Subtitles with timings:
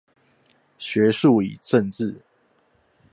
[0.79, 2.21] 學術與政治